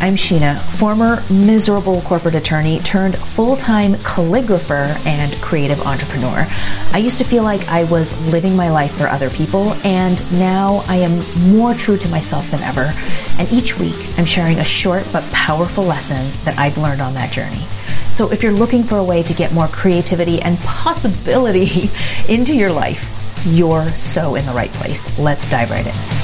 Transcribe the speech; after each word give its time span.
I'm 0.00 0.16
Shinah, 0.16 0.60
former 0.60 1.22
miserable 1.30 2.02
corporate 2.02 2.34
attorney 2.34 2.78
turned 2.80 3.16
full-time 3.16 3.94
calligrapher 3.94 4.94
and 5.06 5.32
creative 5.40 5.80
entrepreneur. 5.80 6.46
I 6.92 6.98
used 6.98 7.18
to 7.18 7.24
feel 7.24 7.42
like 7.42 7.66
I 7.68 7.84
was 7.84 8.16
living 8.26 8.54
my 8.54 8.70
life 8.70 8.96
for 8.96 9.06
other 9.06 9.30
people 9.30 9.72
and 9.84 10.20
now 10.38 10.84
I 10.88 10.96
am 10.96 11.50
more 11.50 11.74
true 11.74 11.96
to 11.96 12.08
myself 12.08 12.50
than 12.50 12.62
ever. 12.62 12.92
And 13.38 13.50
each 13.52 13.78
week 13.78 13.96
I'm 14.18 14.26
sharing 14.26 14.58
a 14.58 14.64
short 14.64 15.04
but 15.12 15.24
powerful 15.32 15.84
lesson 15.84 16.24
that 16.44 16.58
I've 16.58 16.76
learned 16.76 17.00
on 17.00 17.14
that 17.14 17.32
journey. 17.32 17.66
So 18.10 18.30
if 18.30 18.42
you're 18.42 18.52
looking 18.52 18.84
for 18.84 18.98
a 18.98 19.04
way 19.04 19.22
to 19.22 19.34
get 19.34 19.52
more 19.52 19.68
creativity 19.68 20.40
and 20.42 20.58
possibility 20.60 21.90
into 22.28 22.54
your 22.54 22.70
life, 22.70 23.10
you're 23.46 23.94
so 23.94 24.34
in 24.34 24.46
the 24.46 24.52
right 24.52 24.72
place. 24.72 25.18
Let's 25.18 25.48
dive 25.48 25.70
right 25.70 25.86
in. 25.86 26.23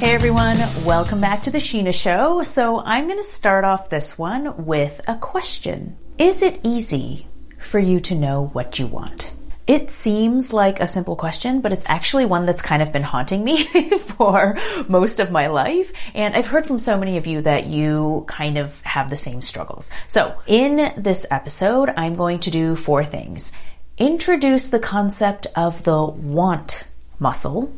Hey 0.00 0.14
everyone, 0.14 0.56
welcome 0.86 1.20
back 1.20 1.42
to 1.42 1.50
the 1.50 1.58
Shinah 1.58 1.92
Show. 1.92 2.42
So 2.42 2.80
I'm 2.80 3.04
going 3.04 3.18
to 3.18 3.22
start 3.22 3.64
off 3.64 3.90
this 3.90 4.16
one 4.16 4.64
with 4.64 4.98
a 5.06 5.14
question. 5.16 5.98
Is 6.16 6.42
it 6.42 6.58
easy 6.62 7.26
for 7.58 7.78
you 7.78 8.00
to 8.00 8.14
know 8.14 8.46
what 8.46 8.78
you 8.78 8.86
want? 8.86 9.34
It 9.66 9.90
seems 9.90 10.54
like 10.54 10.80
a 10.80 10.86
simple 10.86 11.16
question, 11.16 11.60
but 11.60 11.74
it's 11.74 11.84
actually 11.86 12.24
one 12.24 12.46
that's 12.46 12.62
kind 12.62 12.80
of 12.80 12.94
been 12.94 13.02
haunting 13.02 13.44
me 13.44 13.64
for 13.98 14.56
most 14.88 15.20
of 15.20 15.30
my 15.30 15.48
life. 15.48 15.92
And 16.14 16.34
I've 16.34 16.46
heard 16.46 16.66
from 16.66 16.78
so 16.78 16.96
many 16.96 17.18
of 17.18 17.26
you 17.26 17.42
that 17.42 17.66
you 17.66 18.24
kind 18.26 18.56
of 18.56 18.80
have 18.80 19.10
the 19.10 19.18
same 19.18 19.42
struggles. 19.42 19.90
So 20.08 20.34
in 20.46 20.94
this 20.96 21.26
episode, 21.30 21.92
I'm 21.94 22.14
going 22.14 22.38
to 22.40 22.50
do 22.50 22.74
four 22.74 23.04
things. 23.04 23.52
Introduce 23.98 24.70
the 24.70 24.80
concept 24.80 25.46
of 25.54 25.82
the 25.84 26.02
want 26.02 26.84
muscle, 27.18 27.70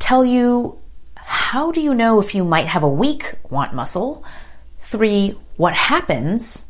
tell 0.00 0.24
you 0.24 0.80
how 1.28 1.72
do 1.72 1.82
you 1.82 1.94
know 1.94 2.20
if 2.20 2.34
you 2.34 2.42
might 2.42 2.68
have 2.68 2.82
a 2.82 2.88
weak 2.88 3.34
want 3.50 3.74
muscle? 3.74 4.24
Three, 4.80 5.36
what 5.58 5.74
happens 5.74 6.64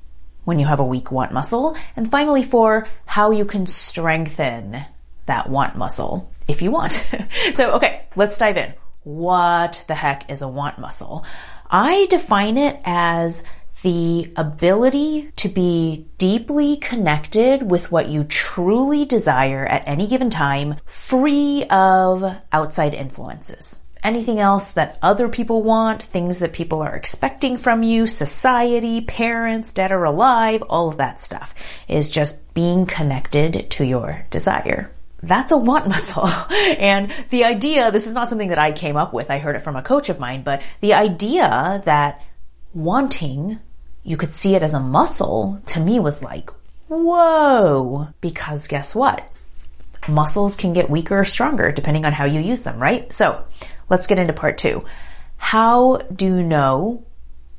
when 0.44 0.58
you 0.58 0.66
have 0.66 0.80
a 0.80 0.84
weak 0.84 1.12
want 1.12 1.32
muscle? 1.32 1.76
And 1.94 2.10
finally, 2.10 2.42
four, 2.42 2.88
how 3.06 3.30
you 3.30 3.44
can 3.44 3.66
strengthen 3.66 4.84
that 5.26 5.48
want 5.48 5.76
muscle 5.76 6.32
if 6.48 6.60
you 6.60 6.72
want. 6.72 7.08
so, 7.52 7.74
okay, 7.74 8.06
let's 8.16 8.36
dive 8.36 8.56
in. 8.56 8.74
What 9.04 9.84
the 9.86 9.94
heck 9.94 10.28
is 10.28 10.42
a 10.42 10.48
want 10.48 10.80
muscle? 10.80 11.24
I 11.70 12.06
define 12.10 12.58
it 12.58 12.80
as 12.84 13.44
the 13.82 14.32
ability 14.34 15.30
to 15.36 15.48
be 15.48 16.08
deeply 16.18 16.78
connected 16.78 17.62
with 17.62 17.92
what 17.92 18.08
you 18.08 18.24
truly 18.24 19.04
desire 19.04 19.64
at 19.64 19.86
any 19.86 20.08
given 20.08 20.30
time, 20.30 20.74
free 20.84 21.64
of 21.70 22.24
outside 22.50 22.94
influences 22.94 23.82
anything 24.02 24.40
else 24.40 24.72
that 24.72 24.98
other 25.02 25.28
people 25.28 25.62
want, 25.62 26.02
things 26.02 26.38
that 26.38 26.52
people 26.52 26.82
are 26.82 26.94
expecting 26.94 27.56
from 27.56 27.82
you, 27.82 28.06
society, 28.06 29.00
parents, 29.00 29.72
dead 29.72 29.92
or 29.92 30.04
alive, 30.04 30.62
all 30.68 30.88
of 30.88 30.98
that 30.98 31.20
stuff 31.20 31.54
is 31.88 32.08
just 32.08 32.54
being 32.54 32.86
connected 32.86 33.70
to 33.70 33.84
your 33.84 34.26
desire. 34.30 34.90
That's 35.22 35.52
a 35.52 35.56
want 35.56 35.88
muscle. 35.94 36.26
And 36.26 37.12
the 37.30 37.44
idea, 37.44 37.90
this 37.90 38.06
is 38.06 38.12
not 38.12 38.28
something 38.28 38.48
that 38.48 38.58
I 38.58 38.72
came 38.72 38.96
up 38.96 39.12
with. 39.12 39.30
I 39.30 39.38
heard 39.38 39.56
it 39.56 39.62
from 39.62 39.76
a 39.76 39.82
coach 39.82 40.08
of 40.08 40.20
mine, 40.20 40.42
but 40.42 40.62
the 40.80 40.94
idea 40.94 41.82
that 41.84 42.22
wanting, 42.74 43.58
you 44.04 44.16
could 44.16 44.32
see 44.32 44.54
it 44.54 44.62
as 44.62 44.74
a 44.74 44.80
muscle 44.80 45.60
to 45.66 45.80
me 45.80 45.98
was 45.98 46.22
like, 46.22 46.50
whoa, 46.88 48.08
because 48.20 48.66
guess 48.66 48.94
what? 48.94 49.28
Muscles 50.08 50.54
can 50.54 50.72
get 50.72 50.90
weaker 50.90 51.18
or 51.18 51.24
stronger 51.24 51.72
depending 51.72 52.04
on 52.04 52.12
how 52.12 52.24
you 52.24 52.40
use 52.40 52.60
them, 52.60 52.78
right? 52.78 53.12
So 53.12 53.44
Let's 53.90 54.06
get 54.06 54.18
into 54.18 54.32
part 54.32 54.58
two. 54.58 54.84
How 55.36 55.98
do 56.14 56.26
you 56.26 56.42
know 56.42 57.04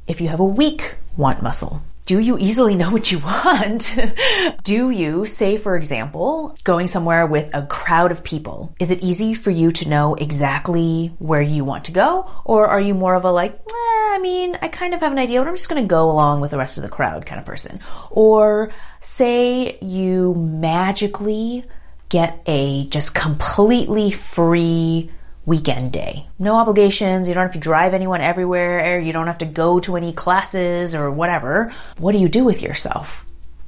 if 0.07 0.21
you 0.21 0.29
have 0.29 0.39
a 0.39 0.45
weak 0.45 0.95
want 1.17 1.41
muscle? 1.41 1.81
Do 2.05 2.19
you 2.19 2.37
easily 2.39 2.75
know 2.75 2.89
what 2.89 3.11
you 3.11 3.19
want? 3.19 3.97
do 4.63 4.89
you, 4.89 5.25
say 5.25 5.57
for 5.57 5.75
example, 5.75 6.55
going 6.63 6.87
somewhere 6.87 7.25
with 7.27 7.53
a 7.53 7.65
crowd 7.65 8.11
of 8.11 8.23
people, 8.23 8.73
is 8.79 8.89
it 8.89 9.03
easy 9.03 9.35
for 9.35 9.51
you 9.51 9.71
to 9.73 9.89
know 9.89 10.15
exactly 10.15 11.13
where 11.19 11.41
you 11.41 11.63
want 11.63 11.85
to 11.85 11.91
go? 11.91 12.29
Or 12.45 12.67
are 12.67 12.81
you 12.81 12.95
more 12.95 13.13
of 13.13 13.25
a 13.25 13.31
like, 13.31 13.53
eh, 13.53 14.15
I 14.15 14.19
mean, 14.21 14.57
I 14.61 14.69
kind 14.69 14.93
of 14.95 15.01
have 15.01 15.11
an 15.11 15.19
idea, 15.19 15.39
but 15.39 15.47
I'm 15.47 15.55
just 15.55 15.69
going 15.69 15.83
to 15.83 15.87
go 15.87 16.09
along 16.09 16.41
with 16.41 16.51
the 16.51 16.57
rest 16.57 16.77
of 16.77 16.83
the 16.83 16.89
crowd 16.89 17.27
kind 17.27 17.39
of 17.39 17.45
person? 17.45 17.79
Or 18.09 18.71
say 19.01 19.77
you 19.81 20.33
magically 20.35 21.63
get 22.09 22.41
a 22.45 22.85
just 22.85 23.13
completely 23.13 24.11
free 24.11 25.11
weekend 25.45 25.91
day. 25.91 26.27
No 26.37 26.57
obligations. 26.57 27.27
You 27.27 27.33
don't 27.33 27.43
have 27.43 27.53
to 27.53 27.59
drive 27.59 27.93
anyone 27.93 28.21
everywhere. 28.21 28.99
You 28.99 29.13
don't 29.13 29.27
have 29.27 29.39
to 29.39 29.45
go 29.45 29.79
to 29.81 29.95
any 29.95 30.13
classes 30.13 30.93
or 30.93 31.09
whatever. 31.09 31.73
What 31.97 32.11
do 32.11 32.19
you 32.19 32.29
do 32.29 32.43
with 32.43 32.61
yourself? 32.61 33.25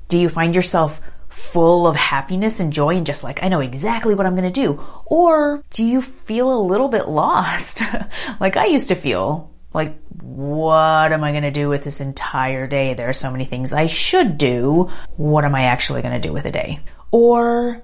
Do 0.08 0.20
you 0.20 0.30
find 0.30 0.54
yourself 0.54 1.02
full 1.30 1.88
of 1.88 1.96
happiness 1.96 2.60
and 2.60 2.74
joy 2.74 2.98
and 2.98 3.06
just 3.06 3.24
like, 3.24 3.42
I 3.42 3.48
know 3.48 3.62
exactly 3.62 4.14
what 4.14 4.26
I'm 4.26 4.36
going 4.36 4.52
to 4.52 4.62
do? 4.62 4.82
Or 5.06 5.64
do 5.72 5.86
you 5.86 6.02
feel 6.02 6.54
a 6.54 6.62
little 6.62 6.90
bit 6.90 7.08
lost? 7.08 7.82
like 8.40 8.58
I 8.58 8.66
used 8.66 8.90
to 8.90 8.96
feel 8.96 9.52
like, 9.74 9.98
what 10.22 11.14
am 11.14 11.24
I 11.24 11.32
going 11.32 11.44
to 11.44 11.52
do 11.52 11.70
with 11.70 11.84
this 11.84 12.02
entire 12.02 12.68
day? 12.68 12.94
There 12.94 13.10
are 13.10 13.14
so 13.14 13.32
many 13.32 13.46
things 13.46 13.74
I 13.74 13.86
should 13.86 14.38
do. 14.38 14.90
What 15.16 15.46
am 15.46 15.56
I 15.56 15.64
actually 15.64 16.02
going 16.02 16.20
to 16.20 16.28
do 16.28 16.34
with 16.34 16.46
a 16.46 16.52
day? 16.52 16.82
Or 17.12 17.82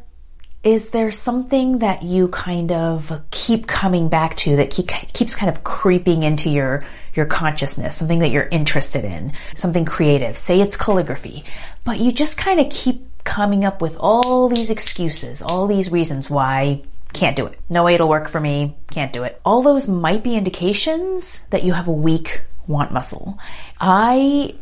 is 0.67 0.89
there 0.89 1.11
something 1.11 1.79
that 1.79 2.03
you 2.03 2.28
kind 2.28 2.73
of 2.73 3.22
keep 3.31 3.67
coming 3.67 4.09
back 4.09 4.35
to 4.35 4.57
that 4.57 4.69
keep, 4.69 4.89
keeps 5.13 5.33
kind 5.33 5.50
of 5.50 5.63
creeping 5.63 6.23
into 6.23 6.50
your 6.50 6.83
your 7.13 7.25
consciousness, 7.25 7.95
something 7.95 8.19
that 8.19 8.31
you're 8.31 8.50
interested 8.51 9.05
in, 9.05 9.31
something 9.55 9.85
creative. 9.85 10.35
Say 10.35 10.59
it's 10.59 10.75
calligraphy, 10.75 11.45
but 11.85 12.00
you 12.00 12.11
just 12.11 12.38
kind 12.38 12.59
of 12.59 12.69
keep 12.69 13.07
coming 13.23 13.63
up 13.63 13.81
with 13.81 13.95
all 13.97 14.50
these 14.50 14.69
excuses, 14.69 15.41
all 15.41 15.67
these 15.67 15.89
reasons 15.89 16.29
why 16.29 16.84
can't 17.13 17.38
do 17.38 17.45
it. 17.45 17.57
No 17.69 17.85
way 17.85 17.95
it'll 17.95 18.09
work 18.09 18.28
for 18.28 18.41
me. 18.41 18.75
Can't 18.91 19.13
do 19.13 19.23
it. 19.23 19.39
All 19.45 19.61
those 19.61 19.88
might 19.88 20.22
be 20.22 20.35
indications 20.35 21.41
that 21.49 21.63
you 21.63 21.73
have 21.73 21.88
a 21.88 21.94
weak 21.94 22.41
want 22.67 22.91
muscle. 22.91 23.39
I 23.79 24.55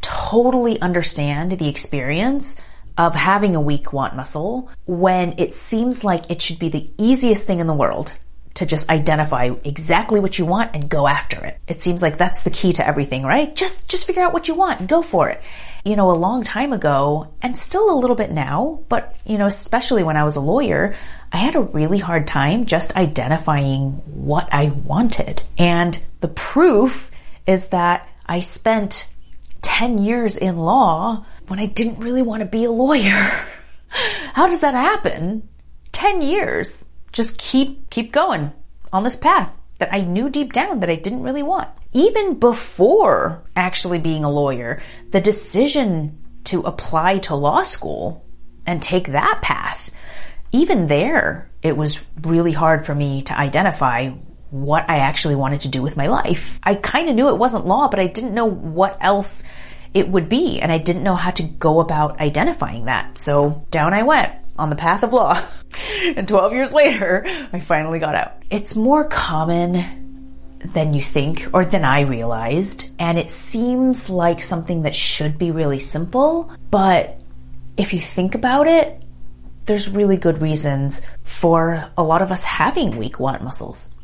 totally 0.00 0.80
understand 0.80 1.52
the 1.52 1.68
experience 1.68 2.56
of 2.98 3.14
having 3.14 3.54
a 3.54 3.60
weak 3.60 3.92
want 3.92 4.16
muscle 4.16 4.68
when 4.86 5.38
it 5.38 5.54
seems 5.54 6.02
like 6.02 6.30
it 6.30 6.42
should 6.42 6.58
be 6.58 6.68
the 6.68 6.90
easiest 6.98 7.44
thing 7.44 7.60
in 7.60 7.68
the 7.68 7.74
world 7.74 8.12
to 8.54 8.66
just 8.66 8.90
identify 8.90 9.50
exactly 9.62 10.18
what 10.18 10.36
you 10.36 10.44
want 10.44 10.74
and 10.74 10.88
go 10.88 11.06
after 11.06 11.44
it. 11.44 11.56
It 11.68 11.80
seems 11.80 12.02
like 12.02 12.18
that's 12.18 12.42
the 12.42 12.50
key 12.50 12.72
to 12.72 12.84
everything, 12.84 13.22
right? 13.22 13.54
Just, 13.54 13.88
just 13.88 14.04
figure 14.04 14.22
out 14.22 14.32
what 14.32 14.48
you 14.48 14.56
want 14.56 14.80
and 14.80 14.88
go 14.88 15.00
for 15.00 15.28
it. 15.28 15.40
You 15.84 15.94
know, 15.94 16.10
a 16.10 16.12
long 16.12 16.42
time 16.42 16.72
ago 16.72 17.32
and 17.40 17.56
still 17.56 17.88
a 17.88 18.00
little 18.00 18.16
bit 18.16 18.32
now, 18.32 18.80
but 18.88 19.14
you 19.24 19.38
know, 19.38 19.46
especially 19.46 20.02
when 20.02 20.16
I 20.16 20.24
was 20.24 20.34
a 20.34 20.40
lawyer, 20.40 20.96
I 21.32 21.36
had 21.36 21.54
a 21.54 21.60
really 21.60 21.98
hard 21.98 22.26
time 22.26 22.66
just 22.66 22.96
identifying 22.96 23.92
what 24.06 24.48
I 24.50 24.72
wanted. 24.84 25.44
And 25.56 26.04
the 26.20 26.28
proof 26.28 27.12
is 27.46 27.68
that 27.68 28.08
I 28.26 28.40
spent 28.40 29.08
10 29.62 29.98
years 29.98 30.36
in 30.36 30.56
law 30.56 31.24
when 31.48 31.58
I 31.58 31.66
didn't 31.66 32.00
really 32.00 32.22
want 32.22 32.40
to 32.40 32.46
be 32.46 32.64
a 32.64 32.70
lawyer. 32.70 33.30
How 34.34 34.46
does 34.46 34.60
that 34.60 34.74
happen? 34.74 35.48
10 35.92 36.22
years. 36.22 36.84
Just 37.12 37.38
keep, 37.38 37.90
keep 37.90 38.12
going 38.12 38.52
on 38.92 39.02
this 39.02 39.16
path 39.16 39.56
that 39.78 39.92
I 39.92 40.02
knew 40.02 40.28
deep 40.28 40.52
down 40.52 40.80
that 40.80 40.90
I 40.90 40.96
didn't 40.96 41.22
really 41.22 41.42
want. 41.42 41.68
Even 41.92 42.38
before 42.38 43.42
actually 43.56 43.98
being 43.98 44.24
a 44.24 44.30
lawyer, 44.30 44.82
the 45.10 45.20
decision 45.20 46.22
to 46.44 46.60
apply 46.62 47.18
to 47.18 47.34
law 47.34 47.62
school 47.62 48.24
and 48.66 48.82
take 48.82 49.08
that 49.08 49.40
path, 49.42 49.90
even 50.52 50.86
there, 50.86 51.50
it 51.62 51.76
was 51.76 52.04
really 52.22 52.52
hard 52.52 52.84
for 52.84 52.94
me 52.94 53.22
to 53.22 53.38
identify 53.38 54.10
what 54.50 54.88
I 54.88 54.98
actually 54.98 55.34
wanted 55.34 55.62
to 55.62 55.68
do 55.68 55.82
with 55.82 55.96
my 55.96 56.06
life. 56.06 56.58
I 56.62 56.74
kind 56.74 57.08
of 57.08 57.14
knew 57.14 57.28
it 57.28 57.38
wasn't 57.38 57.66
law, 57.66 57.88
but 57.88 58.00
I 58.00 58.06
didn't 58.06 58.34
know 58.34 58.46
what 58.46 58.96
else 59.00 59.44
it 59.94 60.08
would 60.08 60.28
be. 60.28 60.60
And 60.60 60.70
I 60.70 60.78
didn't 60.78 61.02
know 61.02 61.16
how 61.16 61.30
to 61.32 61.42
go 61.42 61.80
about 61.80 62.20
identifying 62.20 62.86
that. 62.86 63.18
So 63.18 63.66
down 63.70 63.94
I 63.94 64.02
went 64.02 64.32
on 64.58 64.70
the 64.70 64.76
path 64.76 65.02
of 65.02 65.12
law. 65.12 65.40
and 66.04 66.26
12 66.26 66.52
years 66.52 66.72
later, 66.72 67.24
I 67.52 67.60
finally 67.60 67.98
got 67.98 68.14
out. 68.14 68.42
It's 68.50 68.76
more 68.76 69.08
common 69.08 70.06
than 70.58 70.92
you 70.92 71.00
think 71.00 71.48
or 71.52 71.64
than 71.64 71.84
I 71.84 72.00
realized. 72.00 72.90
And 72.98 73.18
it 73.18 73.30
seems 73.30 74.08
like 74.08 74.40
something 74.40 74.82
that 74.82 74.94
should 74.94 75.38
be 75.38 75.50
really 75.50 75.78
simple. 75.78 76.52
But 76.70 77.22
if 77.76 77.92
you 77.92 78.00
think 78.00 78.34
about 78.34 78.66
it, 78.66 79.02
there's 79.66 79.88
really 79.88 80.16
good 80.16 80.40
reasons 80.40 81.02
for 81.22 81.90
a 81.96 82.02
lot 82.02 82.22
of 82.22 82.32
us 82.32 82.44
having 82.44 82.96
weak 82.96 83.20
want 83.20 83.42
muscles. 83.42 83.94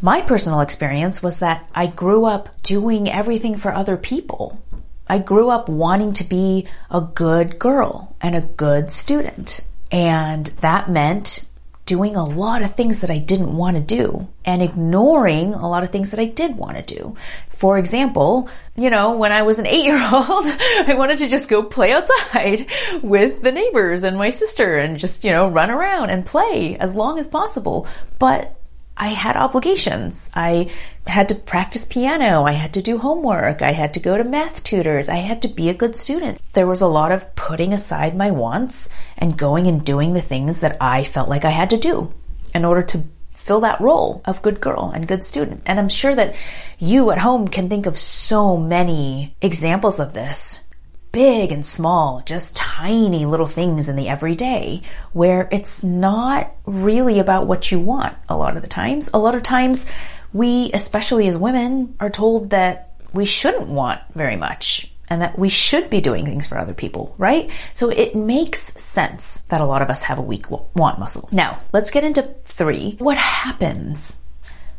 My 0.00 0.20
personal 0.20 0.60
experience 0.60 1.22
was 1.22 1.40
that 1.40 1.68
I 1.74 1.86
grew 1.88 2.24
up 2.24 2.62
doing 2.62 3.10
everything 3.10 3.56
for 3.56 3.72
other 3.72 3.96
people. 3.96 4.62
I 5.08 5.18
grew 5.18 5.48
up 5.48 5.68
wanting 5.68 6.12
to 6.14 6.24
be 6.24 6.66
a 6.90 7.00
good 7.00 7.58
girl 7.58 8.16
and 8.20 8.34
a 8.34 8.42
good 8.42 8.90
student. 8.90 9.60
And 9.90 10.46
that 10.46 10.90
meant 10.90 11.46
doing 11.88 12.16
a 12.16 12.24
lot 12.24 12.60
of 12.60 12.74
things 12.74 13.00
that 13.00 13.10
I 13.10 13.16
didn't 13.16 13.56
want 13.56 13.78
to 13.78 13.82
do 13.82 14.28
and 14.44 14.60
ignoring 14.60 15.54
a 15.54 15.66
lot 15.66 15.84
of 15.84 15.90
things 15.90 16.10
that 16.10 16.20
I 16.20 16.26
did 16.26 16.54
want 16.54 16.76
to 16.76 16.82
do. 16.82 17.16
For 17.48 17.78
example, 17.78 18.50
you 18.76 18.90
know, 18.90 19.16
when 19.16 19.32
I 19.32 19.40
was 19.40 19.58
an 19.58 19.64
eight 19.66 19.86
year 19.86 19.96
old, 19.96 20.46
I 20.46 20.94
wanted 20.98 21.16
to 21.18 21.28
just 21.28 21.48
go 21.48 21.62
play 21.62 21.92
outside 21.92 22.66
with 23.02 23.42
the 23.42 23.52
neighbors 23.52 24.04
and 24.04 24.18
my 24.18 24.28
sister 24.28 24.78
and 24.78 24.98
just, 24.98 25.24
you 25.24 25.32
know, 25.32 25.48
run 25.48 25.70
around 25.70 26.10
and 26.10 26.26
play 26.26 26.76
as 26.76 26.94
long 26.94 27.18
as 27.18 27.26
possible. 27.26 27.86
But 28.18 28.57
I 28.98 29.08
had 29.08 29.36
obligations. 29.36 30.30
I 30.34 30.70
had 31.06 31.28
to 31.28 31.36
practice 31.36 31.86
piano. 31.86 32.42
I 32.44 32.52
had 32.52 32.74
to 32.74 32.82
do 32.82 32.98
homework. 32.98 33.62
I 33.62 33.70
had 33.70 33.94
to 33.94 34.00
go 34.00 34.18
to 34.18 34.24
math 34.24 34.64
tutors. 34.64 35.08
I 35.08 35.16
had 35.16 35.40
to 35.42 35.48
be 35.48 35.68
a 35.68 35.74
good 35.74 35.94
student. 35.94 36.40
There 36.52 36.66
was 36.66 36.82
a 36.82 36.88
lot 36.88 37.12
of 37.12 37.34
putting 37.36 37.72
aside 37.72 38.16
my 38.16 38.32
wants 38.32 38.90
and 39.16 39.38
going 39.38 39.68
and 39.68 39.84
doing 39.84 40.14
the 40.14 40.20
things 40.20 40.60
that 40.60 40.76
I 40.80 41.04
felt 41.04 41.28
like 41.28 41.44
I 41.44 41.50
had 41.50 41.70
to 41.70 41.78
do 41.78 42.12
in 42.54 42.64
order 42.64 42.82
to 42.82 43.04
fill 43.32 43.60
that 43.60 43.80
role 43.80 44.20
of 44.24 44.42
good 44.42 44.60
girl 44.60 44.92
and 44.94 45.08
good 45.08 45.24
student. 45.24 45.62
And 45.64 45.78
I'm 45.78 45.88
sure 45.88 46.14
that 46.14 46.34
you 46.78 47.10
at 47.12 47.18
home 47.18 47.48
can 47.48 47.68
think 47.68 47.86
of 47.86 47.96
so 47.96 48.56
many 48.56 49.34
examples 49.40 50.00
of 50.00 50.12
this 50.12 50.67
big 51.12 51.52
and 51.52 51.64
small, 51.64 52.22
just 52.24 52.56
tiny 52.56 53.26
little 53.26 53.46
things 53.46 53.88
in 53.88 53.96
the 53.96 54.08
everyday 54.08 54.82
where 55.12 55.48
it's 55.50 55.82
not 55.82 56.54
really 56.66 57.18
about 57.18 57.46
what 57.46 57.70
you 57.70 57.78
want 57.78 58.16
a 58.28 58.36
lot 58.36 58.56
of 58.56 58.62
the 58.62 58.68
times. 58.68 59.08
A 59.12 59.18
lot 59.18 59.34
of 59.34 59.42
times 59.42 59.86
we, 60.32 60.70
especially 60.74 61.26
as 61.28 61.36
women, 61.36 61.94
are 62.00 62.10
told 62.10 62.50
that 62.50 62.94
we 63.12 63.24
shouldn't 63.24 63.68
want 63.68 64.00
very 64.14 64.36
much 64.36 64.92
and 65.08 65.22
that 65.22 65.38
we 65.38 65.48
should 65.48 65.88
be 65.88 66.00
doing 66.00 66.24
things 66.24 66.46
for 66.46 66.58
other 66.58 66.74
people, 66.74 67.14
right? 67.18 67.50
So 67.74 67.88
it 67.88 68.14
makes 68.14 68.60
sense 68.60 69.40
that 69.48 69.60
a 69.60 69.64
lot 69.64 69.82
of 69.82 69.88
us 69.88 70.02
have 70.02 70.18
a 70.18 70.22
weak 70.22 70.50
want 70.50 70.98
muscle. 70.98 71.28
Now, 71.32 71.58
let's 71.72 71.90
get 71.90 72.04
into 72.04 72.22
three. 72.44 72.96
What 72.98 73.16
happens 73.16 74.22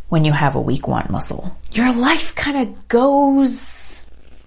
when 0.10 0.26
you 0.26 0.32
have 0.32 0.56
a 0.56 0.62
weak 0.62 0.88
want 0.88 1.10
muscle? 1.10 1.58
Your 1.72 1.92
life 1.94 2.36
kind 2.36 2.58
of 2.58 2.88
goes 2.88 3.60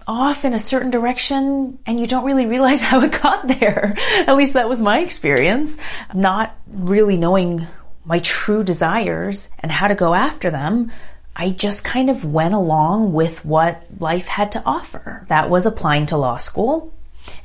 off 0.07 0.45
in 0.45 0.53
a 0.53 0.59
certain 0.59 0.91
direction 0.91 1.79
and 1.85 1.99
you 1.99 2.07
don't 2.07 2.25
really 2.25 2.45
realize 2.45 2.81
how 2.89 3.01
it 3.01 3.21
got 3.21 3.47
there. 3.47 3.95
At 4.27 4.35
least 4.35 4.53
that 4.53 4.69
was 4.69 4.81
my 4.81 4.99
experience. 4.99 5.77
Not 6.13 6.55
really 6.67 7.17
knowing 7.17 7.67
my 8.05 8.19
true 8.19 8.63
desires 8.63 9.49
and 9.59 9.71
how 9.71 9.87
to 9.87 9.95
go 9.95 10.13
after 10.13 10.51
them. 10.51 10.91
I 11.35 11.49
just 11.49 11.83
kind 11.83 12.09
of 12.09 12.25
went 12.25 12.53
along 12.53 13.13
with 13.13 13.43
what 13.43 13.83
life 13.99 14.27
had 14.27 14.51
to 14.53 14.63
offer. 14.65 15.25
That 15.29 15.49
was 15.49 15.65
applying 15.65 16.05
to 16.07 16.17
law 16.17 16.37
school. 16.37 16.93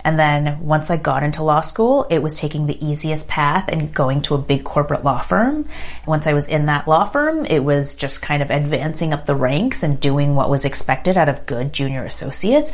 And 0.04 0.18
then 0.18 0.60
once 0.60 0.90
I 0.90 0.96
got 0.96 1.22
into 1.22 1.42
law 1.42 1.60
school, 1.60 2.06
it 2.08 2.22
was 2.22 2.38
taking 2.38 2.66
the 2.66 2.84
easiest 2.84 3.28
path 3.28 3.68
and 3.68 3.92
going 3.92 4.22
to 4.22 4.34
a 4.34 4.38
big 4.38 4.64
corporate 4.64 5.04
law 5.04 5.20
firm. 5.20 5.68
Once 6.06 6.26
I 6.26 6.34
was 6.34 6.46
in 6.46 6.66
that 6.66 6.86
law 6.86 7.04
firm, 7.04 7.44
it 7.46 7.60
was 7.64 7.94
just 7.94 8.22
kind 8.22 8.42
of 8.42 8.50
advancing 8.50 9.12
up 9.12 9.26
the 9.26 9.34
ranks 9.34 9.82
and 9.82 10.00
doing 10.00 10.34
what 10.34 10.50
was 10.50 10.64
expected 10.64 11.18
out 11.18 11.28
of 11.28 11.46
good 11.46 11.72
junior 11.72 12.04
associates. 12.04 12.72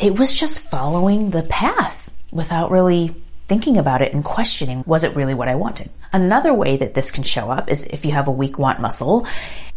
It 0.00 0.18
was 0.18 0.34
just 0.34 0.68
following 0.68 1.30
the 1.30 1.42
path 1.42 2.10
without 2.30 2.70
really 2.70 3.14
thinking 3.46 3.76
about 3.76 4.00
it 4.00 4.14
and 4.14 4.24
questioning, 4.24 4.82
was 4.86 5.04
it 5.04 5.14
really 5.14 5.34
what 5.34 5.48
I 5.48 5.54
wanted? 5.54 5.90
Another 6.12 6.52
way 6.52 6.76
that 6.76 6.94
this 6.94 7.10
can 7.10 7.24
show 7.24 7.50
up 7.50 7.70
is 7.70 7.84
if 7.84 8.04
you 8.04 8.12
have 8.12 8.28
a 8.28 8.32
weak 8.32 8.58
want 8.58 8.80
muscle, 8.80 9.26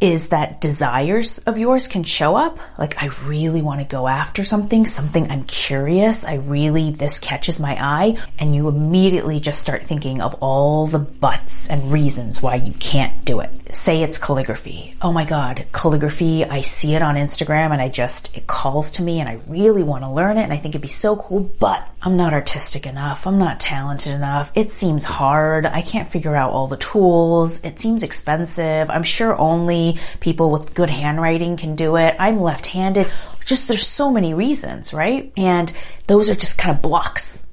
is 0.02 0.28
that 0.28 0.60
desires 0.60 1.40
of 1.40 1.58
yours 1.58 1.88
can 1.88 2.04
show 2.04 2.36
up. 2.36 2.60
Like, 2.78 3.02
I 3.02 3.08
really 3.26 3.62
want 3.62 3.80
to 3.80 3.86
go 3.86 4.08
after 4.08 4.44
something, 4.44 4.86
something 4.86 5.32
I'm 5.32 5.46
curious. 5.46 6.26
I 6.26 6.36
really, 6.36 6.92
this 6.92 7.20
catches 7.20 7.60
my 7.60 7.78
eye. 7.82 8.18
And 8.38 8.54
you 8.54 8.68
immediately 8.68 9.40
just 9.40 9.62
start 9.62 9.84
thinking 9.84 10.22
of 10.22 10.36
all 10.42 10.88
the 10.88 11.00
buts 11.00 11.70
and 11.70 11.92
reasons 11.92 12.42
why 12.42 12.56
you 12.56 12.74
can't 12.74 13.24
do 13.24 13.40
it. 13.40 13.52
Say 13.74 14.04
it's 14.04 14.18
calligraphy. 14.18 14.96
Oh 15.02 15.12
my 15.12 15.26
God, 15.26 15.66
calligraphy. 15.72 16.46
I 16.46 16.62
see 16.62 16.96
it 16.96 17.02
on 17.02 17.16
Instagram 17.16 17.72
and 17.72 17.82
I 17.82 17.90
just, 17.90 18.36
it 18.38 18.48
calls 18.48 18.92
to 18.92 19.02
me 19.02 19.20
and 19.20 19.28
I 19.28 19.42
really 19.48 19.84
want 19.84 20.04
to 20.04 20.10
learn 20.10 20.38
it 20.38 20.44
and 20.44 20.54
I 20.54 20.58
think 20.58 20.76
it'd 20.76 20.82
be 20.82 20.88
so 20.88 21.16
cool, 21.16 21.40
but 21.40 21.86
I'm 22.02 22.16
not 22.16 22.34
artistic 22.34 22.86
enough. 22.86 23.28
I'm 23.28 23.38
not 23.38 23.60
talented 23.60 24.14
enough. 24.14 24.52
It 24.56 24.72
seems 24.72 25.04
hard. 25.04 25.66
I 25.66 25.82
can't 25.82 26.08
figure 26.08 26.25
figure 26.26 26.36
out 26.36 26.54
all 26.54 26.66
the 26.66 26.78
tools. 26.78 27.64
It 27.64 27.80
seems 27.80 28.02
expensive. 28.02 28.90
I'm 28.90 29.04
sure 29.04 29.40
only 29.40 30.00
people 30.22 30.50
with 30.50 30.74
good 30.74 30.90
handwriting 30.90 31.56
can 31.56 31.76
do 31.76 31.98
it. 31.98 32.16
I'm 32.18 32.40
left-handed. 32.40 33.08
Just 33.46 33.68
there's 33.68 33.86
so 33.86 34.10
many 34.10 34.34
reasons, 34.34 34.92
right? 34.92 35.32
And 35.38 35.72
those 36.08 36.32
are 36.32 36.34
just 36.34 36.58
kind 36.58 36.76
of 36.76 36.82
blocks 36.82 37.46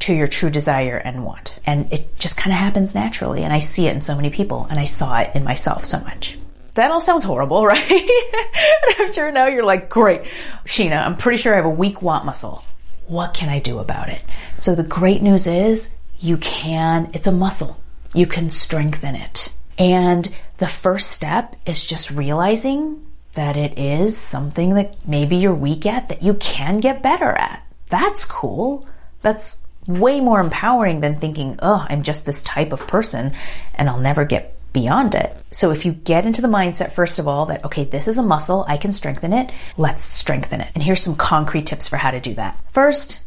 to 0.00 0.12
your 0.12 0.26
true 0.26 0.50
desire 0.50 0.98
and 0.98 1.24
want. 1.24 1.58
And 1.64 1.90
it 1.90 2.18
just 2.18 2.36
kind 2.36 2.52
of 2.52 2.58
happens 2.58 2.94
naturally. 2.94 3.44
And 3.44 3.50
I 3.52 3.60
see 3.60 3.86
it 3.86 3.94
in 3.94 4.02
so 4.02 4.14
many 4.14 4.28
people 4.28 4.66
and 4.68 4.78
I 4.78 4.84
saw 4.84 5.20
it 5.20 5.30
in 5.34 5.42
myself 5.42 5.86
so 5.86 5.98
much. 6.00 6.36
That 6.74 6.90
all 6.90 7.00
sounds 7.00 7.24
horrible, 7.24 7.64
right? 7.72 7.90
and 7.90 8.94
I'm 8.98 9.12
sure 9.14 9.32
now 9.32 9.46
you're 9.46 9.64
like, 9.64 9.88
great, 9.88 10.24
Shinah, 10.66 11.02
I'm 11.02 11.16
pretty 11.16 11.38
sure 11.38 11.54
I 11.54 11.56
have 11.56 11.64
a 11.64 11.70
weak 11.70 12.02
want 12.02 12.26
muscle. 12.26 12.62
What 13.06 13.32
can 13.32 13.48
I 13.48 13.58
do 13.58 13.78
about 13.78 14.10
it? 14.10 14.20
So 14.58 14.74
the 14.74 14.82
great 14.82 15.22
news 15.22 15.46
is 15.46 15.88
you 16.18 16.36
can, 16.36 17.08
it's 17.14 17.26
a 17.26 17.32
muscle 17.32 17.80
you 18.14 18.26
can 18.26 18.50
strengthen 18.50 19.14
it. 19.14 19.52
And 19.78 20.28
the 20.58 20.66
first 20.66 21.10
step 21.10 21.56
is 21.66 21.84
just 21.84 22.10
realizing 22.10 23.06
that 23.34 23.56
it 23.56 23.78
is 23.78 24.16
something 24.16 24.74
that 24.74 25.06
maybe 25.06 25.36
you're 25.36 25.54
weak 25.54 25.86
at 25.86 26.08
that 26.08 26.22
you 26.22 26.34
can 26.34 26.78
get 26.78 27.02
better 27.02 27.30
at. 27.30 27.64
That's 27.88 28.24
cool. 28.24 28.86
That's 29.22 29.58
way 29.86 30.20
more 30.20 30.40
empowering 30.40 31.00
than 31.00 31.18
thinking, 31.18 31.58
oh, 31.62 31.86
I'm 31.88 32.02
just 32.02 32.26
this 32.26 32.42
type 32.42 32.72
of 32.72 32.86
person 32.86 33.32
and 33.74 33.88
I'll 33.88 34.00
never 34.00 34.24
get 34.24 34.54
beyond 34.72 35.14
it. 35.14 35.34
So 35.50 35.70
if 35.70 35.86
you 35.86 35.92
get 35.92 36.26
into 36.26 36.42
the 36.42 36.48
mindset, 36.48 36.92
first 36.92 37.18
of 37.18 37.26
all, 37.26 37.46
that, 37.46 37.64
okay, 37.64 37.84
this 37.84 38.06
is 38.06 38.18
a 38.18 38.22
muscle, 38.22 38.64
I 38.68 38.76
can 38.76 38.92
strengthen 38.92 39.32
it, 39.32 39.50
let's 39.76 40.02
strengthen 40.02 40.60
it. 40.60 40.70
And 40.74 40.82
here's 40.82 41.00
some 41.00 41.16
concrete 41.16 41.66
tips 41.66 41.88
for 41.88 41.96
how 41.96 42.10
to 42.10 42.20
do 42.20 42.34
that. 42.34 42.58
First, 42.70 43.20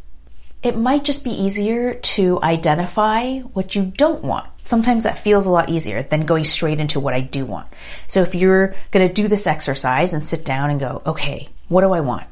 it 0.62 0.78
might 0.78 1.04
just 1.04 1.24
be 1.24 1.32
easier 1.32 1.96
to 1.96 2.40
identify 2.44 3.40
what 3.40 3.74
you 3.74 3.86
don't 3.86 4.24
want. 4.24 4.51
Sometimes 4.64 5.04
that 5.04 5.18
feels 5.18 5.46
a 5.46 5.52
lot 5.52 5.70
easier 5.70 6.04
than 6.04 6.26
going 6.26 6.44
straight 6.44 6.80
into 6.80 7.00
what 7.00 7.14
I 7.14 7.22
do 7.22 7.46
want. 7.46 7.68
So 8.08 8.22
if 8.22 8.36
you're 8.36 8.76
going 8.92 9.08
to 9.08 9.14
do 9.14 9.28
this 9.28 9.48
exercise 9.48 10.14
and 10.14 10.24
sit 10.24 10.46
down 10.46 10.70
and 10.70 10.80
go, 10.80 11.02
okay, 11.06 11.50
what 11.68 11.82
do 11.82 11.92
I 11.94 12.02
want? 12.02 12.28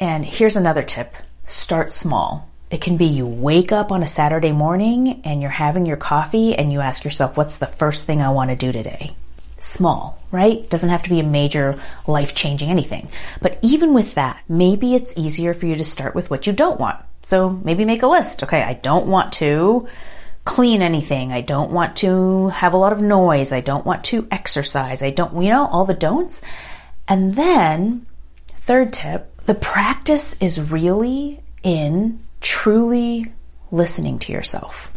And 0.00 0.24
here's 0.24 0.56
another 0.56 0.82
tip. 0.82 1.14
Start 1.46 1.90
small. 1.90 2.50
It 2.70 2.80
can 2.80 2.96
be 2.96 3.06
you 3.06 3.26
wake 3.26 3.70
up 3.70 3.92
on 3.92 4.02
a 4.02 4.06
Saturday 4.06 4.50
morning 4.50 5.22
and 5.24 5.40
you're 5.40 5.50
having 5.50 5.86
your 5.86 5.96
coffee 5.96 6.54
and 6.56 6.72
you 6.72 6.80
ask 6.80 7.04
yourself, 7.04 7.36
what's 7.36 7.58
the 7.58 7.66
first 7.66 8.04
thing 8.04 8.20
I 8.20 8.30
want 8.32 8.50
to 8.50 8.56
do 8.56 8.72
today? 8.72 9.14
Small, 9.58 10.18
right? 10.32 10.68
Doesn't 10.68 10.90
have 10.90 11.04
to 11.04 11.10
be 11.10 11.20
a 11.20 11.24
major 11.24 11.80
life 12.06 12.34
changing 12.34 12.70
anything. 12.70 13.08
But 13.40 13.58
even 13.62 13.94
with 13.94 14.16
that, 14.16 14.42
maybe 14.48 14.94
it's 14.94 15.16
easier 15.16 15.54
for 15.54 15.66
you 15.66 15.76
to 15.76 15.84
start 15.84 16.14
with 16.14 16.30
what 16.30 16.46
you 16.46 16.52
don't 16.52 16.80
want. 16.80 16.98
So 17.22 17.48
maybe 17.48 17.84
make 17.84 18.02
a 18.02 18.08
list. 18.08 18.42
Okay, 18.42 18.62
I 18.62 18.74
don't 18.74 19.06
want 19.06 19.32
to 19.34 19.86
clean 20.44 20.82
anything. 20.82 21.32
I 21.32 21.40
don't 21.40 21.70
want 21.70 21.96
to 21.96 22.48
have 22.48 22.74
a 22.74 22.78
lot 22.78 22.92
of 22.92 23.02
noise. 23.02 23.52
I 23.52 23.60
don't 23.60 23.86
want 23.86 24.04
to 24.04 24.28
exercise. 24.30 25.02
I 25.02 25.10
don't, 25.10 25.42
you 25.42 25.48
know, 25.48 25.66
all 25.66 25.84
the 25.84 25.94
don'ts. 25.94 26.42
And 27.08 27.34
then, 27.34 28.06
third 28.48 28.92
tip, 28.92 29.44
the 29.46 29.54
practice 29.54 30.36
is 30.40 30.70
really 30.70 31.40
in 31.62 32.20
truly 32.40 33.32
listening 33.70 34.18
to 34.20 34.32
yourself. 34.32 34.92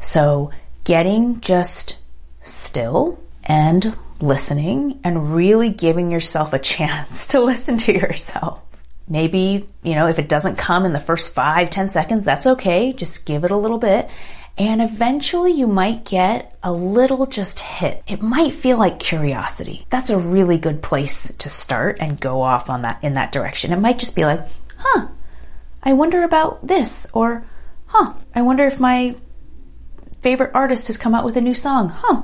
So 0.00 0.50
getting 0.84 1.40
just 1.40 1.98
still 2.40 3.20
and 3.42 3.96
listening 4.20 5.00
and 5.04 5.34
really 5.34 5.70
giving 5.70 6.10
yourself 6.10 6.52
a 6.52 6.58
chance 6.76 7.26
to 7.28 7.40
listen 7.40 7.76
to 7.78 7.92
yourself. 7.92 8.62
Maybe, 9.08 9.68
you 9.84 9.94
know, 9.94 10.08
if 10.08 10.18
it 10.18 10.28
doesn't 10.28 10.56
come 10.56 10.84
in 10.84 10.92
the 10.92 11.00
first 11.00 11.32
five, 11.32 11.70
ten 11.70 11.88
seconds, 11.88 12.24
that's 12.24 12.46
okay. 12.46 12.92
Just 12.92 13.24
give 13.24 13.44
it 13.44 13.52
a 13.52 13.56
little 13.56 13.78
bit. 13.78 14.08
And 14.58 14.80
eventually 14.80 15.52
you 15.52 15.66
might 15.66 16.04
get 16.04 16.56
a 16.62 16.72
little 16.72 17.26
just 17.26 17.60
hit. 17.60 18.02
It 18.06 18.22
might 18.22 18.54
feel 18.54 18.78
like 18.78 18.98
curiosity. 18.98 19.86
That's 19.90 20.08
a 20.08 20.18
really 20.18 20.56
good 20.56 20.82
place 20.82 21.30
to 21.38 21.48
start 21.50 21.98
and 22.00 22.20
go 22.20 22.40
off 22.40 22.70
on 22.70 22.82
that, 22.82 22.98
in 23.02 23.14
that 23.14 23.32
direction. 23.32 23.72
It 23.72 23.80
might 23.80 23.98
just 23.98 24.16
be 24.16 24.24
like, 24.24 24.46
huh, 24.78 25.08
I 25.82 25.92
wonder 25.92 26.22
about 26.22 26.66
this. 26.66 27.06
Or, 27.12 27.44
huh, 27.86 28.14
I 28.34 28.42
wonder 28.42 28.64
if 28.64 28.80
my 28.80 29.14
favorite 30.22 30.52
artist 30.54 30.86
has 30.86 30.96
come 30.96 31.14
out 31.14 31.24
with 31.24 31.36
a 31.36 31.42
new 31.42 31.54
song. 31.54 31.90
Huh, 31.90 32.22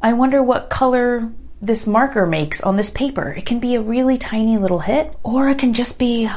I 0.00 0.14
wonder 0.14 0.42
what 0.42 0.70
color 0.70 1.30
this 1.60 1.86
marker 1.86 2.24
makes 2.24 2.62
on 2.62 2.76
this 2.76 2.90
paper. 2.90 3.30
It 3.32 3.44
can 3.44 3.60
be 3.60 3.74
a 3.74 3.82
really 3.82 4.16
tiny 4.16 4.56
little 4.56 4.78
hit, 4.78 5.14
or 5.22 5.48
it 5.48 5.58
can 5.58 5.74
just 5.74 5.98
be 5.98 6.30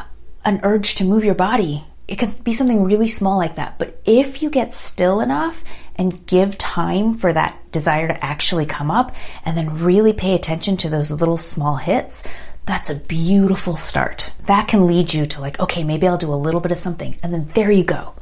an 0.44 0.60
urge 0.64 0.96
to 0.96 1.06
move 1.06 1.24
your 1.24 1.36
body. 1.36 1.86
It 2.08 2.20
can 2.20 2.32
be 2.44 2.54
something 2.54 2.84
really 2.84 3.08
small 3.08 3.38
like 3.38 3.56
that. 3.56 3.80
But 3.80 4.02
if 4.06 4.42
you 4.42 4.50
get 4.50 4.74
still 4.74 5.22
enough 5.22 5.64
and 5.96 6.26
give 6.26 6.58
time 6.58 7.14
for 7.14 7.32
that 7.32 7.60
desire 7.72 8.08
to 8.08 8.26
actually 8.26 8.66
come 8.66 8.92
up 8.92 9.16
and 9.46 9.58
then 9.58 9.84
really 9.84 10.14
pay 10.14 10.36
attention 10.36 10.78
to 10.78 10.90
those 10.90 11.12
little 11.12 11.38
small 11.38 11.78
hits, 11.78 12.24
that's 12.66 12.90
a 12.90 12.96
beautiful 12.96 13.78
start. 13.78 14.34
That 14.46 14.68
can 14.68 14.88
lead 14.88 15.14
you 15.14 15.26
to 15.26 15.42
like, 15.42 15.60
okay, 15.60 15.84
maybe 15.84 16.08
I'll 16.08 16.18
do 16.18 16.34
a 16.34 16.36
little 16.36 16.62
bit 16.62 16.72
of 16.72 16.80
something. 16.80 17.18
And 17.24 17.34
then 17.34 17.48
there 17.54 17.72
you 17.72 17.84
go. 17.84 18.14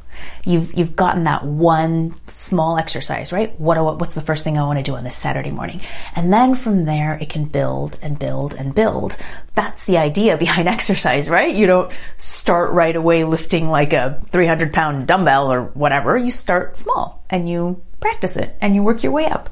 You've, 0.44 0.74
you've 0.74 0.96
gotten 0.96 1.24
that 1.24 1.44
one 1.44 2.14
small 2.26 2.78
exercise, 2.78 3.32
right? 3.32 3.58
What, 3.60 3.78
what's 3.98 4.14
the 4.14 4.20
first 4.20 4.44
thing 4.44 4.58
I 4.58 4.64
want 4.64 4.78
to 4.78 4.82
do 4.82 4.96
on 4.96 5.04
this 5.04 5.16
Saturday 5.16 5.50
morning? 5.50 5.80
And 6.14 6.32
then 6.32 6.54
from 6.54 6.84
there, 6.84 7.18
it 7.20 7.28
can 7.28 7.44
build 7.44 7.98
and 8.02 8.18
build 8.18 8.54
and 8.54 8.74
build. 8.74 9.16
That's 9.54 9.84
the 9.84 9.98
idea 9.98 10.36
behind 10.36 10.68
exercise, 10.80 11.28
right? 11.28 11.54
You 11.54 11.66
don't 11.66 11.92
start 12.16 12.72
right 12.72 12.94
away 12.94 13.24
lifting 13.24 13.68
like 13.68 13.92
a 13.92 14.22
300 14.30 14.72
pound 14.72 15.06
dumbbell 15.06 15.52
or 15.52 15.62
whatever. 15.62 16.16
You 16.16 16.30
start 16.30 16.76
small 16.76 17.22
and 17.30 17.48
you 17.48 17.82
practice 18.00 18.36
it 18.36 18.56
and 18.60 18.74
you 18.74 18.82
work 18.82 19.02
your 19.02 19.12
way 19.12 19.26
up. 19.26 19.50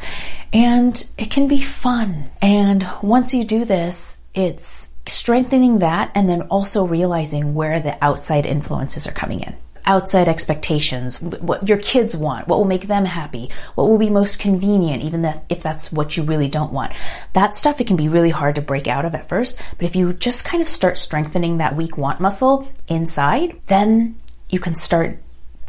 And 0.52 1.06
it 1.18 1.30
can 1.30 1.48
be 1.48 1.60
fun. 1.60 2.30
And 2.40 2.86
once 3.02 3.34
you 3.34 3.44
do 3.44 3.64
this, 3.64 4.18
it's 4.34 4.90
strengthening 5.06 5.80
that 5.80 6.12
and 6.14 6.28
then 6.28 6.42
also 6.42 6.86
realizing 6.86 7.54
where 7.54 7.80
the 7.80 8.02
outside 8.04 8.46
influences 8.46 9.06
are 9.06 9.12
coming 9.12 9.40
in 9.40 9.54
outside 9.88 10.28
expectations, 10.28 11.20
what 11.20 11.66
your 11.66 11.78
kids 11.78 12.14
want, 12.14 12.46
what 12.46 12.58
will 12.58 12.66
make 12.66 12.86
them 12.86 13.06
happy, 13.06 13.50
what 13.74 13.88
will 13.88 13.98
be 13.98 14.10
most 14.10 14.38
convenient, 14.38 15.02
even 15.02 15.22
that 15.22 15.44
if 15.48 15.62
that's 15.62 15.90
what 15.90 16.16
you 16.16 16.22
really 16.22 16.46
don't 16.46 16.72
want. 16.72 16.92
That 17.32 17.56
stuff, 17.56 17.80
it 17.80 17.86
can 17.86 17.96
be 17.96 18.08
really 18.08 18.30
hard 18.30 18.54
to 18.56 18.62
break 18.62 18.86
out 18.86 19.06
of 19.06 19.14
at 19.14 19.28
first, 19.28 19.60
but 19.78 19.86
if 19.86 19.96
you 19.96 20.12
just 20.12 20.44
kind 20.44 20.60
of 20.60 20.68
start 20.68 20.98
strengthening 20.98 21.58
that 21.58 21.74
weak 21.74 21.96
want 21.96 22.20
muscle 22.20 22.68
inside, 22.88 23.60
then 23.66 24.16
you 24.50 24.60
can 24.60 24.74
start 24.74 25.18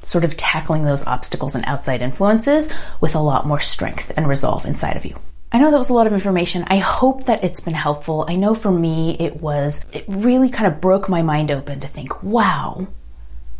sort 0.03 0.25
of 0.25 0.37
tackling 0.37 0.83
those 0.83 1.05
obstacles 1.07 1.55
and 1.55 1.65
outside 1.65 2.01
influences 2.01 2.69
with 3.01 3.15
a 3.15 3.19
lot 3.19 3.47
more 3.47 3.59
strength 3.59 4.11
and 4.15 4.27
resolve 4.27 4.65
inside 4.65 4.97
of 4.97 5.05
you. 5.05 5.17
I 5.51 5.57
know 5.57 5.71
that 5.71 5.77
was 5.77 5.89
a 5.89 5.93
lot 5.93 6.07
of 6.07 6.13
information. 6.13 6.65
I 6.67 6.77
hope 6.77 7.25
that 7.25 7.43
it's 7.43 7.61
been 7.61 7.73
helpful. 7.73 8.25
I 8.27 8.35
know 8.35 8.53
for 8.53 8.71
me 8.71 9.17
it 9.19 9.37
was, 9.37 9.81
it 9.91 10.05
really 10.07 10.49
kind 10.49 10.71
of 10.71 10.79
broke 10.79 11.09
my 11.09 11.23
mind 11.23 11.51
open 11.51 11.79
to 11.79 11.87
think, 11.87 12.21
wow, 12.21 12.87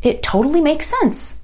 it 0.01 0.24
totally 0.24 0.62
makes 0.62 0.94
sense 1.00 1.44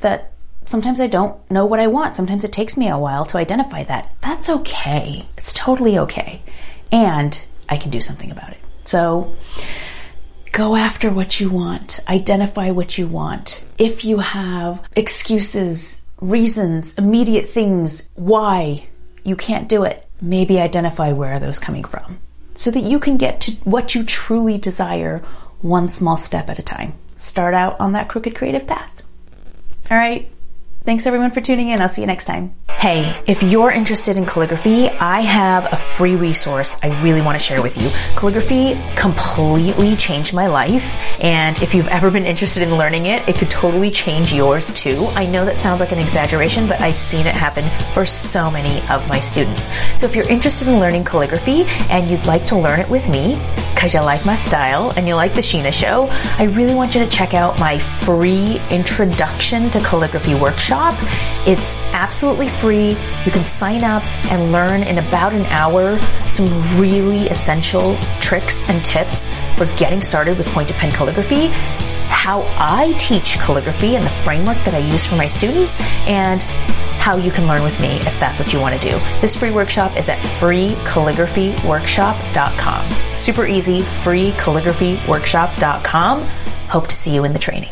that 0.00 0.32
sometimes 0.66 1.00
I 1.00 1.06
don't 1.06 1.38
know 1.50 1.66
what 1.66 1.80
I 1.80 1.86
want. 1.86 2.14
Sometimes 2.14 2.44
it 2.44 2.52
takes 2.52 2.76
me 2.76 2.88
a 2.88 2.98
while 2.98 3.24
to 3.26 3.38
identify 3.38 3.82
that. 3.84 4.14
That's 4.20 4.48
okay. 4.48 5.26
It's 5.36 5.52
totally 5.52 5.98
okay. 5.98 6.42
And 6.92 7.42
I 7.68 7.76
can 7.76 7.90
do 7.90 8.00
something 8.00 8.30
about 8.30 8.50
it. 8.50 8.58
So 8.84 9.36
go 10.52 10.76
after 10.76 11.10
what 11.10 11.40
you 11.40 11.50
want. 11.50 12.00
Identify 12.08 12.70
what 12.70 12.98
you 12.98 13.06
want. 13.06 13.64
If 13.78 14.04
you 14.04 14.18
have 14.18 14.82
excuses, 14.94 16.04
reasons, 16.20 16.94
immediate 16.94 17.48
things, 17.48 18.08
why 18.14 18.86
you 19.24 19.36
can't 19.36 19.68
do 19.68 19.84
it, 19.84 20.06
maybe 20.20 20.60
identify 20.60 21.12
where 21.12 21.34
are 21.34 21.40
those 21.40 21.58
coming 21.58 21.84
from 21.84 22.18
so 22.54 22.70
that 22.70 22.84
you 22.84 22.98
can 22.98 23.16
get 23.16 23.40
to 23.42 23.52
what 23.64 23.94
you 23.94 24.02
truly 24.04 24.56
desire 24.58 25.18
one 25.60 25.88
small 25.88 26.16
step 26.16 26.48
at 26.48 26.58
a 26.58 26.62
time. 26.62 26.94
Start 27.16 27.54
out 27.54 27.80
on 27.80 27.92
that 27.92 28.08
crooked 28.08 28.34
creative 28.34 28.66
path. 28.66 29.02
All 29.90 29.96
right. 29.96 30.30
Thanks 30.84 31.04
everyone 31.04 31.32
for 31.32 31.40
tuning 31.40 31.68
in. 31.70 31.80
I'll 31.80 31.88
see 31.88 32.02
you 32.02 32.06
next 32.06 32.26
time. 32.26 32.54
Hey, 32.68 33.20
if 33.26 33.42
you're 33.42 33.72
interested 33.72 34.16
in 34.16 34.24
calligraphy, 34.24 34.88
I 34.88 35.22
have 35.22 35.72
a 35.72 35.76
free 35.76 36.14
resource 36.14 36.76
I 36.80 37.02
really 37.02 37.22
want 37.22 37.36
to 37.36 37.44
share 37.44 37.60
with 37.60 37.76
you. 37.76 37.88
Calligraphy 38.16 38.78
completely 38.94 39.96
changed 39.96 40.32
my 40.32 40.46
life. 40.46 40.94
And 41.20 41.60
if 41.60 41.74
you've 41.74 41.88
ever 41.88 42.10
been 42.12 42.24
interested 42.24 42.62
in 42.62 42.76
learning 42.76 43.06
it, 43.06 43.28
it 43.28 43.34
could 43.34 43.50
totally 43.50 43.90
change 43.90 44.32
yours 44.32 44.72
too. 44.72 45.06
I 45.16 45.26
know 45.26 45.44
that 45.44 45.56
sounds 45.56 45.80
like 45.80 45.90
an 45.90 45.98
exaggeration, 45.98 46.68
but 46.68 46.80
I've 46.80 46.98
seen 46.98 47.26
it 47.26 47.34
happen 47.34 47.64
for 47.92 48.06
so 48.06 48.48
many 48.48 48.86
of 48.88 49.08
my 49.08 49.18
students. 49.18 49.70
So 49.98 50.06
if 50.06 50.14
you're 50.14 50.28
interested 50.28 50.68
in 50.68 50.78
learning 50.78 51.02
calligraphy 51.02 51.64
and 51.90 52.08
you'd 52.08 52.26
like 52.26 52.46
to 52.46 52.56
learn 52.56 52.78
it 52.78 52.88
with 52.88 53.08
me, 53.08 53.34
because 53.76 53.92
you 53.92 54.00
like 54.00 54.24
my 54.24 54.36
style 54.36 54.90
and 54.96 55.06
you 55.06 55.14
like 55.14 55.34
the 55.34 55.42
Shinah 55.42 55.70
show, 55.70 56.08
I 56.38 56.44
really 56.44 56.74
want 56.74 56.94
you 56.94 57.04
to 57.04 57.10
check 57.10 57.34
out 57.34 57.60
my 57.60 57.78
free 57.78 58.58
introduction 58.70 59.68
to 59.68 59.80
calligraphy 59.80 60.34
workshop. 60.34 60.96
It's 61.46 61.78
absolutely 61.92 62.48
free. 62.48 62.96
You 63.26 63.32
can 63.32 63.44
sign 63.44 63.84
up 63.84 64.02
and 64.32 64.50
learn 64.50 64.82
in 64.82 64.96
about 64.96 65.34
an 65.34 65.44
hour 65.46 66.00
some 66.30 66.48
really 66.80 67.28
essential 67.28 67.98
tricks 68.18 68.66
and 68.70 68.82
tips 68.82 69.34
for 69.56 69.66
getting 69.76 70.00
started 70.00 70.38
with 70.38 70.46
pointed 70.48 70.76
pen 70.76 70.90
calligraphy 70.90 71.48
how 72.08 72.42
I 72.56 72.92
teach 72.98 73.38
calligraphy 73.38 73.94
and 73.94 74.04
the 74.04 74.10
framework 74.10 74.56
that 74.64 74.74
I 74.74 74.78
use 74.78 75.06
for 75.06 75.16
my 75.16 75.26
students, 75.28 75.78
and 76.08 76.44
how 77.06 77.16
you 77.16 77.30
can 77.30 77.46
learn 77.46 77.62
with 77.62 77.78
me 77.78 78.00
if 78.00 78.18
that's 78.18 78.40
what 78.40 78.52
you 78.52 78.58
want 78.58 78.74
to 78.74 78.80
do. 78.90 78.98
This 79.20 79.36
free 79.36 79.52
workshop 79.52 79.96
is 79.96 80.08
at 80.08 80.18
freecalligraphyworkshop.com. 80.18 83.12
Super 83.12 83.46
easy, 83.46 83.82
freecalligraphyworkshop.com. 83.82 86.22
Hope 86.68 86.88
to 86.88 86.94
see 86.96 87.14
you 87.14 87.24
in 87.24 87.32
the 87.32 87.38
training. 87.38 87.70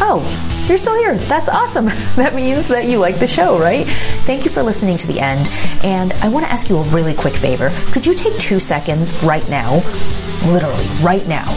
Oh, 0.00 0.22
you're 0.68 0.78
still 0.78 0.94
here. 0.94 1.16
That's 1.16 1.48
awesome. 1.48 1.86
That 2.14 2.36
means 2.36 2.68
that 2.68 2.84
you 2.84 2.98
like 2.98 3.18
the 3.18 3.26
show, 3.26 3.58
right? 3.58 3.84
Thank 4.28 4.44
you 4.44 4.52
for 4.52 4.62
listening 4.62 4.96
to 4.98 5.08
the 5.08 5.18
end. 5.18 5.48
And 5.82 6.12
I 6.12 6.28
want 6.28 6.46
to 6.46 6.52
ask 6.52 6.68
you 6.68 6.76
a 6.76 6.84
really 6.90 7.14
quick 7.14 7.34
favor. 7.34 7.70
Could 7.90 8.06
you 8.06 8.14
take 8.14 8.38
two 8.38 8.60
seconds 8.60 9.12
right 9.24 9.50
now, 9.50 9.82
literally 10.46 10.86
right 11.02 11.26
now, 11.26 11.50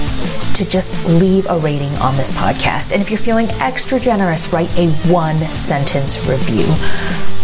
to 0.57 0.65
just 0.65 1.05
leave 1.07 1.45
a 1.49 1.57
rating 1.59 1.93
on 1.97 2.17
this 2.17 2.31
podcast? 2.31 2.91
And 2.91 3.01
if 3.01 3.11
you're 3.11 3.19
feeling 3.19 3.47
extra 3.61 3.99
generous, 3.99 4.51
write 4.51 4.75
a 4.77 4.89
one 5.11 5.39
sentence 5.49 6.17
review. 6.25 6.65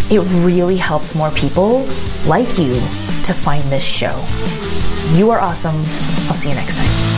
It 0.10 0.22
really 0.44 0.78
helps 0.78 1.14
more 1.14 1.32
people 1.32 1.86
like 2.26 2.58
you 2.58 2.74
to 3.24 3.34
find 3.34 3.72
this 3.72 3.84
show. 3.84 4.16
You 5.12 5.30
are 5.30 5.40
awesome. 5.40 5.78
I'll 6.28 6.40
see 6.40 6.50
you 6.50 6.56
next 6.56 6.78
time. 6.78 7.13